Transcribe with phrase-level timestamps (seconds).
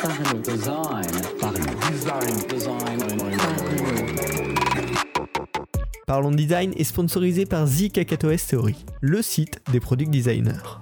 [0.00, 0.40] Parlons.
[0.42, 1.04] Design.
[1.40, 1.58] Parlons.
[2.48, 2.98] Design.
[6.06, 7.92] Parlons Design est sponsorisé par The
[8.48, 10.78] Theory, le site des product designers.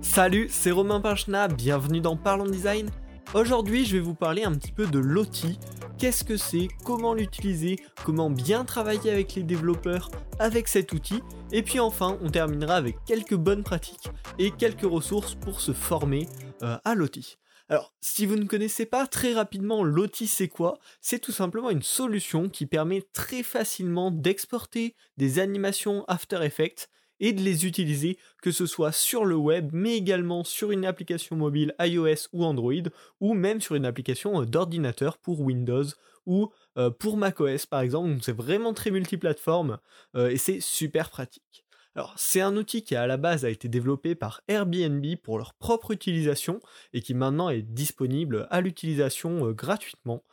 [0.00, 2.90] Salut, c'est Romain Pinchna, bienvenue dans Parlons Design.
[3.34, 5.58] Aujourd'hui, je vais vous parler un petit peu de l'OTI.
[5.98, 11.22] Qu'est-ce que c'est Comment l'utiliser Comment bien travailler avec les développeurs avec cet outil
[11.52, 16.26] Et puis enfin, on terminera avec quelques bonnes pratiques et quelques ressources pour se former
[16.62, 17.38] euh, à l'OTI.
[17.68, 20.78] Alors, si vous ne connaissez pas très rapidement l'OTI c'est quoi?
[21.00, 26.88] C'est tout simplement une solution qui permet très facilement d'exporter des animations After Effects
[27.24, 31.36] et de les utiliser que ce soit sur le web mais également sur une application
[31.36, 35.86] mobile iOS ou Android ou même sur une application euh, d'ordinateur pour Windows
[36.26, 38.18] ou euh, pour macOS par exemple.
[38.20, 39.78] C'est vraiment très multiplateforme
[40.14, 41.64] euh, et c'est super pratique.
[41.96, 45.54] Alors, c'est un outil qui à la base a été développé par Airbnb pour leur
[45.54, 46.60] propre utilisation
[46.92, 50.24] et qui maintenant est disponible à l'utilisation gratuitement.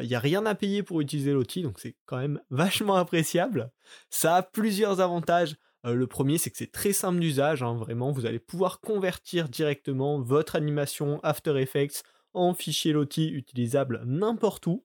[0.00, 3.72] Il n'y a rien à payer pour utiliser l'outil, donc c'est quand même vachement appréciable.
[4.10, 5.56] Ça a plusieurs avantages.
[5.84, 10.20] Le premier, c'est que c'est très simple d'usage, hein, vraiment, vous allez pouvoir convertir directement
[10.20, 12.02] votre animation After Effects
[12.34, 14.84] en fichier LOTI utilisable n'importe où.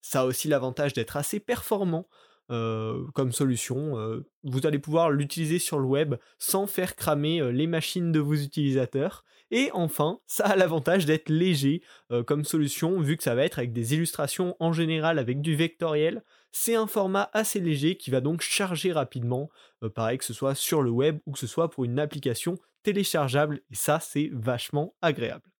[0.00, 2.08] Ça a aussi l'avantage d'être assez performant.
[2.50, 3.96] Euh, comme solution.
[3.98, 8.20] Euh, vous allez pouvoir l'utiliser sur le web sans faire cramer euh, les machines de
[8.20, 9.24] vos utilisateurs.
[9.50, 11.82] Et enfin, ça a l'avantage d'être léger
[12.26, 16.22] comme solution, vu que ça va être avec des illustrations en général avec du vectoriel.
[16.52, 19.50] C'est un format assez léger qui va donc charger rapidement,
[19.94, 23.62] pareil que ce soit sur le web ou que ce soit pour une application téléchargeable.
[23.70, 25.52] Et ça, c'est vachement agréable.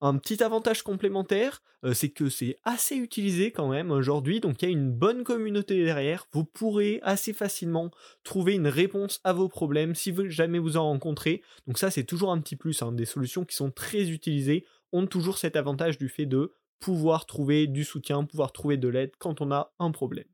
[0.00, 4.64] Un petit avantage complémentaire, euh, c'est que c'est assez utilisé quand même aujourd'hui, donc il
[4.66, 6.26] y a une bonne communauté derrière.
[6.32, 7.90] Vous pourrez assez facilement
[8.22, 11.42] trouver une réponse à vos problèmes si vous, jamais vous en rencontrez.
[11.66, 12.82] Donc ça, c'est toujours un petit plus.
[12.82, 12.92] Hein.
[12.92, 17.66] Des solutions qui sont très utilisées ont toujours cet avantage du fait de pouvoir trouver
[17.66, 20.28] du soutien, pouvoir trouver de l'aide quand on a un problème.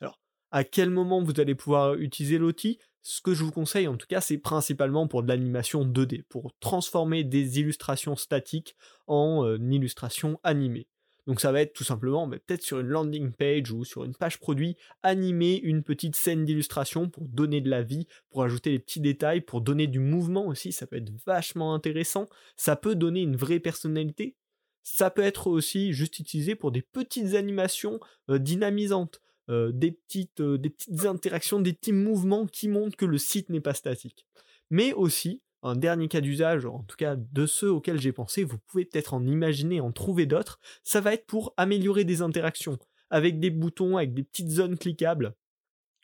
[0.00, 0.20] Alors,
[0.50, 2.78] à quel moment vous allez pouvoir utiliser l'outil?
[3.02, 6.52] Ce que je vous conseille en tout cas, c'est principalement pour de l'animation 2D, pour
[6.60, 8.76] transformer des illustrations statiques
[9.06, 10.86] en euh, illustrations animées.
[11.26, 14.14] Donc ça va être tout simplement bah, peut-être sur une landing page ou sur une
[14.14, 18.78] page produit, animer une petite scène d'illustration pour donner de la vie, pour ajouter des
[18.78, 22.26] petits détails, pour donner du mouvement aussi, ça peut être vachement intéressant,
[22.56, 24.36] ça peut donner une vraie personnalité.
[24.82, 29.20] Ça peut être aussi juste utilisé pour des petites animations euh, dynamisantes.
[29.48, 33.48] Euh, des, petites, euh, des petites interactions, des petits mouvements qui montrent que le site
[33.48, 34.24] n'est pas statique.
[34.70, 38.58] Mais aussi, un dernier cas d'usage, en tout cas de ceux auxquels j'ai pensé, vous
[38.58, 42.78] pouvez peut-être en imaginer, en trouver d'autres, ça va être pour améliorer des interactions,
[43.10, 45.34] avec des boutons, avec des petites zones cliquables.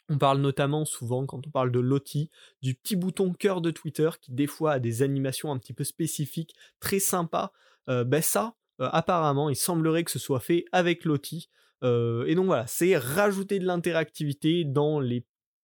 [0.09, 2.31] On parle notamment souvent, quand on parle de Loti,
[2.63, 5.85] du petit bouton cœur de Twitter qui des fois a des animations un petit peu
[5.85, 7.53] spécifiques, très sympas.
[7.89, 11.49] Euh, ben ça, apparemment, il semblerait que ce soit fait avec Loti.
[11.83, 15.03] Euh, et donc voilà, c'est rajouter de l'interactivité dans,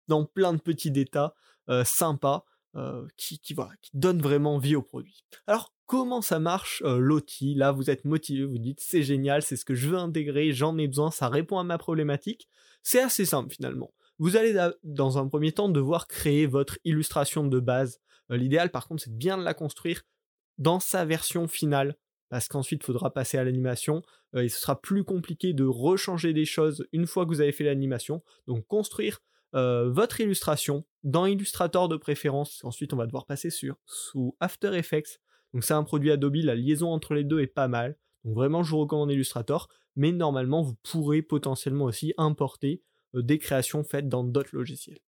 [0.09, 1.31] dans plein de petits détails
[1.69, 2.45] euh, sympas
[2.77, 5.25] euh, qui, voilà, donnent vraiment vie au produit.
[5.47, 9.65] Alors comment ça marche l'outil Là, vous êtes motivé, vous dites c'est génial, c'est ce
[9.65, 12.49] que je veux intégrer, j'en ai besoin, ça répond à ma problématique.
[12.83, 13.93] C'est assez simple finalement.
[14.19, 18.01] Vous allez dans un premier temps devoir créer votre illustration de base.
[18.31, 20.03] L'idéal par contre c'est de bien la construire
[20.59, 21.97] dans sa version finale
[22.33, 24.03] parce qu'ensuite il faudra passer à l'animation
[24.35, 27.53] euh, et ce sera plus compliqué de rechanger des choses une fois que vous avez
[27.53, 28.23] fait l'animation.
[28.47, 29.21] Donc construire
[29.55, 32.65] euh, votre illustration dans Illustrator de préférence.
[32.65, 35.21] Ensuite on va devoir passer sur sous After Effects.
[35.53, 37.99] Donc c'est un produit Adobe, la liaison entre les deux est pas mal.
[38.25, 42.81] Donc vraiment je vous recommande Illustrator, mais normalement vous pourrez potentiellement aussi importer
[43.15, 45.01] euh, des créations faites dans d'autres logiciels.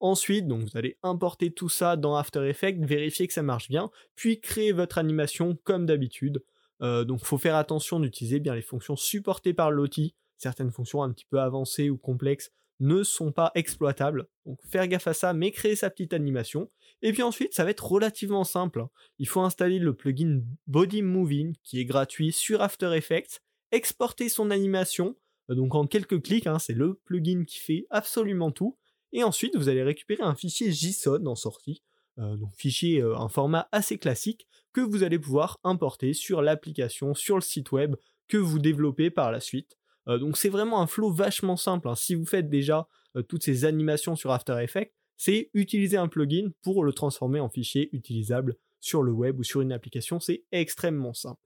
[0.00, 3.92] Ensuite, donc vous allez importer tout ça dans After Effects, vérifier que ça marche bien,
[4.16, 6.42] puis créer votre animation comme d'habitude.
[6.82, 10.14] Euh, donc faut faire attention d'utiliser bien les fonctions supportées par l'outil.
[10.36, 14.26] Certaines fonctions un petit peu avancées ou complexes ne sont pas exploitables.
[14.46, 16.70] Donc faire gaffe à ça, mais créer sa petite animation.
[17.02, 18.80] Et puis ensuite, ça va être relativement simple.
[18.80, 18.90] Hein.
[19.18, 24.50] Il faut installer le plugin Body Moving qui est gratuit sur After Effects, exporter son
[24.50, 25.16] animation.
[25.48, 28.76] Donc en quelques clics, hein, c'est le plugin qui fait absolument tout.
[29.12, 31.82] Et ensuite, vous allez récupérer un fichier JSON en sortie
[32.18, 37.14] euh, donc fichier, euh, un format assez classique que vous allez pouvoir importer sur l'application,
[37.14, 37.96] sur le site web
[38.28, 39.78] que vous développez par la suite.
[40.08, 41.88] Euh, donc c'est vraiment un flow vachement simple.
[41.88, 41.94] Hein.
[41.94, 42.86] Si vous faites déjà
[43.28, 47.88] toutes ces animations sur After Effects, c'est utiliser un plugin pour le transformer en fichier
[47.92, 50.20] utilisable sur le web ou sur une application.
[50.20, 51.40] C'est extrêmement simple.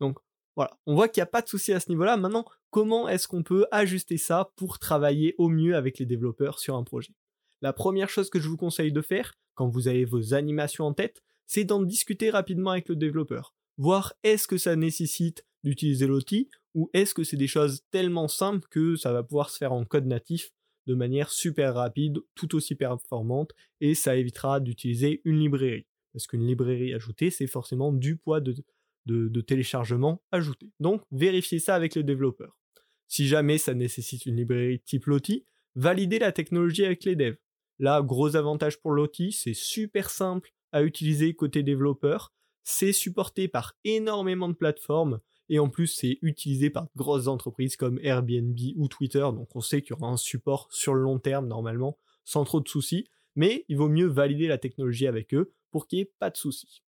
[0.00, 0.18] Donc
[0.56, 2.16] voilà, on voit qu'il n'y a pas de souci à ce niveau-là.
[2.16, 6.76] Maintenant, comment est-ce qu'on peut ajuster ça pour travailler au mieux avec les développeurs sur
[6.76, 7.14] un projet?
[7.62, 10.92] La première chose que je vous conseille de faire, quand vous avez vos animations en
[10.92, 13.54] tête, c'est d'en discuter rapidement avec le développeur.
[13.78, 18.66] Voir est-ce que ça nécessite d'utiliser l'outil ou est-ce que c'est des choses tellement simples
[18.70, 20.50] que ça va pouvoir se faire en code natif
[20.86, 25.86] de manière super rapide, tout aussi performante, et ça évitera d'utiliser une librairie.
[26.12, 30.70] Parce qu'une librairie ajoutée, c'est forcément du poids de, téléchargement ajouté.
[30.80, 32.58] Donc, vérifiez ça avec le développeur.
[33.06, 37.36] Si jamais ça nécessite une librairie type Lottie, validez la technologie avec les devs.
[37.78, 42.32] Là, gros avantage pour Lottie, c'est super simple à utiliser côté développeur,
[42.64, 47.76] c'est supporté par énormément de plateformes, et en plus c'est utilisé par de grosses entreprises
[47.76, 51.18] comme Airbnb ou Twitter, donc on sait qu'il y aura un support sur le long
[51.18, 55.52] terme normalement, sans trop de soucis, mais il vaut mieux valider la technologie avec eux
[55.70, 56.82] pour qu'il n'y ait pas de soucis.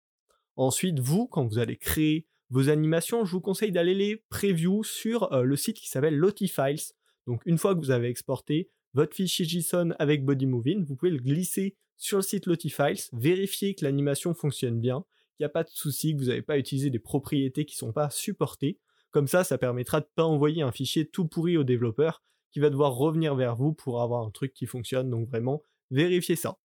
[0.57, 5.33] Ensuite, vous, quand vous allez créer vos animations, je vous conseille d'aller les preview sur
[5.33, 6.93] euh, le site qui s'appelle Lotifiles.
[7.27, 11.19] Donc une fois que vous avez exporté votre fichier JSON avec BodyMovin, vous pouvez le
[11.19, 15.05] glisser sur le site Lotifiles, vérifier que l'animation fonctionne bien,
[15.37, 17.79] qu'il n'y a pas de souci, que vous n'avez pas utilisé des propriétés qui ne
[17.79, 18.81] sont pas supportées.
[19.11, 22.59] Comme ça, ça permettra de ne pas envoyer un fichier tout pourri au développeur qui
[22.59, 25.11] va devoir revenir vers vous pour avoir un truc qui fonctionne.
[25.11, 26.59] Donc vraiment, vérifiez ça.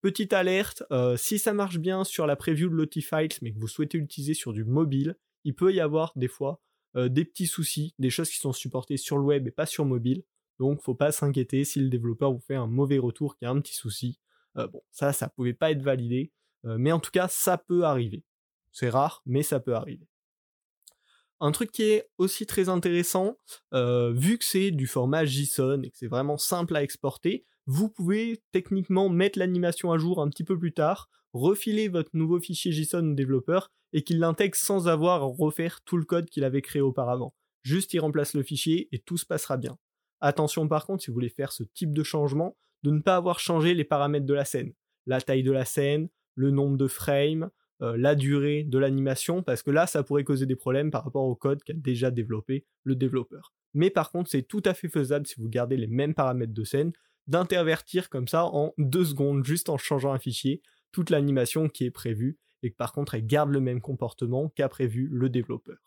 [0.00, 3.68] Petite alerte, euh, si ça marche bien sur la preview de Lotifiles, mais que vous
[3.68, 6.62] souhaitez l'utiliser sur du mobile, il peut y avoir des fois
[6.96, 9.84] euh, des petits soucis, des choses qui sont supportées sur le web et pas sur
[9.84, 10.24] mobile.
[10.58, 13.52] Donc faut pas s'inquiéter si le développeur vous fait un mauvais retour, qu'il y a
[13.52, 14.18] un petit souci.
[14.56, 16.32] Euh, bon, ça, ça pouvait pas être validé,
[16.64, 18.22] mais en tout cas, ça peut arriver.
[18.72, 20.06] C'est rare, mais ça peut arriver.
[21.40, 23.38] Un truc qui est aussi très intéressant,
[23.72, 28.42] vu que c'est du format JSON et que c'est vraiment simple à exporter, vous pouvez
[28.52, 33.12] techniquement mettre l'animation à jour un petit peu plus tard, refiler votre nouveau fichier JSON
[33.12, 36.82] au développeur et qu'il l'intègre sans avoir à refaire tout le code qu'il avait créé
[36.82, 37.34] auparavant.
[37.62, 39.78] Juste il remplace le fichier et tout se passera bien.
[40.20, 43.40] Attention par contre si vous voulez faire ce type de changement, de ne pas avoir
[43.40, 44.72] changé les paramètres de la scène.
[45.06, 47.50] La taille de la scène, le nombre de frames,
[47.82, 51.24] euh, la durée de l'animation, parce que là ça pourrait causer des problèmes par rapport
[51.24, 53.52] au code qu'a déjà développé le développeur.
[53.74, 56.64] Mais par contre c'est tout à fait faisable si vous gardez les mêmes paramètres de
[56.64, 56.92] scène,
[57.26, 60.62] d'intervertir comme ça en deux secondes, juste en changeant un fichier,
[60.92, 64.68] toute l'animation qui est prévue, et que par contre elle garde le même comportement qu'a
[64.68, 65.78] prévu le développeur.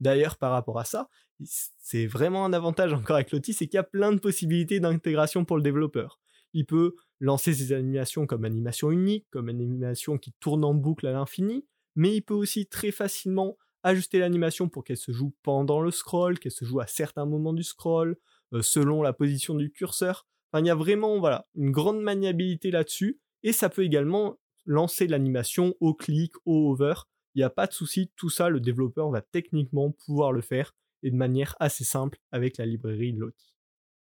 [0.00, 1.08] D'ailleurs, par rapport à ça,
[1.40, 5.44] c'est vraiment un avantage encore avec Lottie, c'est qu'il y a plein de possibilités d'intégration
[5.44, 6.20] pour le développeur.
[6.54, 11.12] Il peut lancer ses animations comme animation unique, comme animation qui tourne en boucle à
[11.12, 15.90] l'infini, mais il peut aussi très facilement ajuster l'animation pour qu'elle se joue pendant le
[15.90, 18.16] scroll, qu'elle se joue à certains moments du scroll,
[18.54, 20.26] euh, selon la position du curseur
[20.60, 23.18] il y a vraiment voilà, une grande maniabilité là-dessus.
[23.42, 26.94] Et ça peut également lancer l'animation au clic, au hover.
[27.34, 30.72] Il n'y a pas de souci, tout ça, le développeur va techniquement pouvoir le faire
[31.02, 33.53] et de manière assez simple avec la librairie Lottie.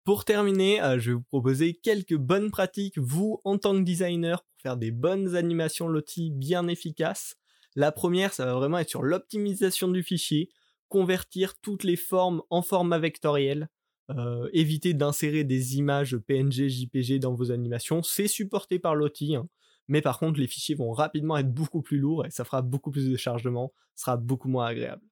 [0.09, 4.41] Pour terminer, euh, je vais vous proposer quelques bonnes pratiques, vous, en tant que designer,
[4.41, 7.35] pour faire des bonnes animations Lottie bien efficaces.
[7.75, 10.49] La première, ça va vraiment être sur l'optimisation du fichier,
[10.87, 13.69] convertir toutes les formes en format vectoriel.
[14.09, 18.01] Euh, éviter d'insérer des images PNG, JPG dans vos animations.
[18.01, 19.47] C'est supporté par l'outil, hein.
[19.87, 22.89] mais par contre les fichiers vont rapidement être beaucoup plus lourds et ça fera beaucoup
[22.89, 25.05] plus de chargement, sera beaucoup moins agréable.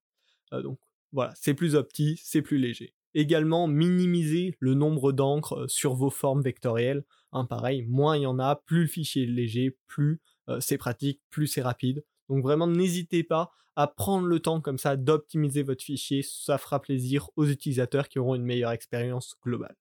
[0.54, 0.80] Euh, donc
[1.12, 2.96] voilà, c'est plus opti, c'est plus léger.
[3.18, 7.04] Également, minimiser le nombre d'encres euh, sur vos formes vectorielles.
[7.32, 10.22] Hein, pareil, moins il y en a, plus le fichier est léger, plus
[10.60, 12.06] c'est pratique, plus c'est rapide.
[12.30, 16.22] Donc vraiment, n'hésitez pas à prendre le temps comme ça d'optimiser votre fichier.
[16.24, 19.76] Ça fera plaisir aux utilisateurs qui auront une meilleure expérience globale.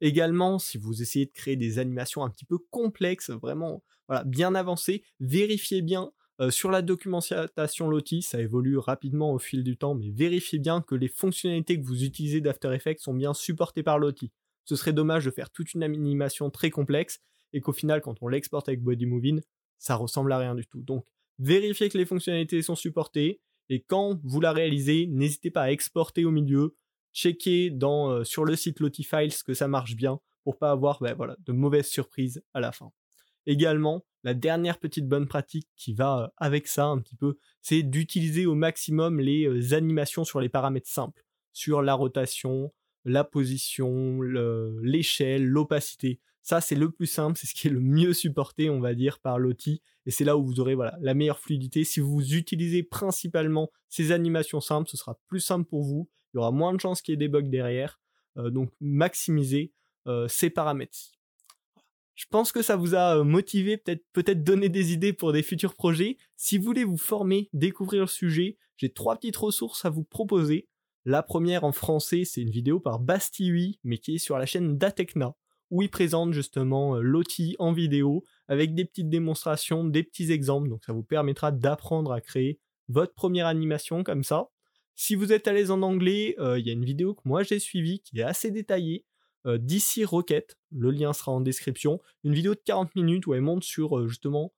[0.00, 3.82] Également, si vous essayez de créer des animations un petit peu complexes, vraiment
[4.24, 9.76] bien avancées, vérifiez bien euh, sur la documentation Lottie, ça évolue rapidement au fil du
[9.76, 13.82] temps, mais vérifiez bien que les fonctionnalités que vous utilisez d'After Effects sont bien supportées
[13.82, 14.30] par Lottie.
[14.64, 17.20] Ce serait dommage de faire toute une animation très complexe
[17.52, 19.40] et qu'au final, quand on l'exporte avec Body Moving,
[19.78, 20.82] ça ressemble à rien du tout.
[20.82, 21.06] Donc,
[21.38, 26.24] vérifiez que les fonctionnalités sont supportées, et quand vous la réalisez, n'hésitez pas à exporter
[26.24, 26.76] au milieu,
[27.12, 31.16] checker dans, euh, sur le site Lotifiles que ça marche bien, pour pas avoir ben
[31.38, 32.90] de mauvaises surprises à la fin.
[33.48, 37.82] Également, la dernière petite bonne pratique qui va euh, avec ça un petit peu, c'est
[37.82, 41.24] d'utiliser au maximum les euh, animations sur les paramètres simples,
[41.54, 42.70] sur la rotation,
[43.06, 44.20] la position,
[44.82, 46.20] l'échelle, l'opacité.
[46.42, 49.18] Ça, c'est le plus simple, c'est ce qui est le mieux supporté, on va dire,
[49.18, 49.80] par l'outil.
[50.04, 51.84] Et c'est là où vous aurez la meilleure fluidité.
[51.84, 56.10] Si vous utilisez principalement ces animations simples, ce sera plus simple pour vous.
[56.34, 57.98] Il y aura moins de chances qu'il y ait des bugs derrière.
[58.36, 59.72] Euh, donc, maximisez
[60.28, 61.17] ces paramètres-ci.
[62.18, 65.44] Je pense que ça vous a euh, motivé, peut-être peut-être donné des idées pour des
[65.44, 66.16] futurs projets.
[66.36, 70.66] Si vous voulez vous former, découvrir le sujet, j'ai trois petites ressources à vous proposer.
[71.04, 74.76] La première en français, c'est une vidéo par Bastille, mais qui est sur la chaîne
[74.76, 75.36] d'Atecna
[75.70, 80.70] où il présente justement euh, l'outil en vidéo avec des petites démonstrations, des petits exemples.
[80.70, 82.58] Donc ça vous permettra d'apprendre à créer
[82.88, 84.48] votre première animation comme ça.
[84.96, 87.44] Si vous êtes à l'aise en anglais, euh, il y a une vidéo que moi
[87.44, 89.04] j'ai suivie qui est assez détaillée
[89.46, 90.56] d'ici Rocket.
[90.70, 92.00] Le lien sera en description.
[92.24, 94.52] Une vidéo de 40 minutes où elle monte sur justement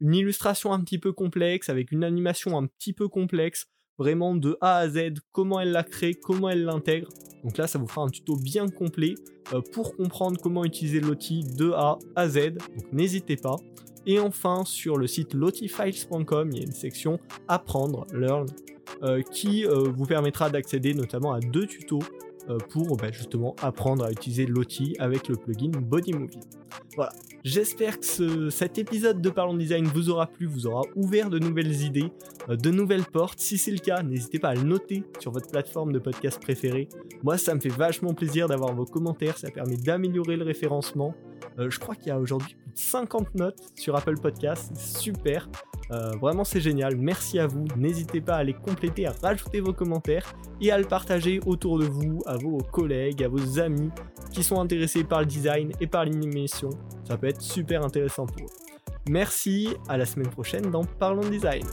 [0.00, 4.56] une illustration un petit peu complexe avec une animation un petit peu complexe vraiment de
[4.60, 7.08] A à Z, comment elle la crée, comment elle l'intègre.
[7.44, 9.14] Donc là, ça vous fera un tuto bien complet
[9.52, 12.54] euh, pour comprendre comment utiliser l'outil de A à Z.
[12.54, 13.56] Donc n'hésitez pas.
[14.06, 18.46] Et enfin, sur le site lotifiles.com, il y a une section Apprendre, Learn,
[19.02, 22.02] euh, qui euh, vous permettra d'accéder notamment à deux tutos
[22.70, 26.40] pour bah, justement apprendre à utiliser l'outil avec le plugin BodyMovie.
[26.96, 27.12] Voilà,
[27.44, 31.82] J'espère que cet épisode de Parlons Design vous aura plu, vous aura ouvert de nouvelles
[31.82, 32.12] idées,
[32.48, 33.40] euh, de nouvelles portes.
[33.40, 36.88] Si c'est le cas, n'hésitez pas à le noter sur votre plateforme de podcast préférée.
[37.24, 41.16] Moi, ça me fait vachement plaisir d'avoir vos commentaires, ça permet d'améliorer le référencement.
[41.58, 45.48] Euh, je crois qu'il y a aujourd'hui plus de 50 notes sur Apple Podcast, super.
[45.92, 46.96] Euh, vraiment, c'est génial.
[46.96, 47.64] Merci à vous.
[47.76, 51.84] N'hésitez pas à les compléter, à rajouter vos commentaires et à le partager autour de
[51.84, 53.90] vous, à vos collègues, à vos amis
[54.32, 56.70] qui sont intéressés par le design et par l'animation.
[57.04, 58.50] Ça peut être super intéressant pour eux.
[59.08, 61.64] Merci, à la semaine prochaine dans Parlons Design.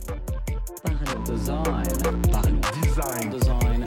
[1.26, 3.30] design.
[3.30, 3.80] design.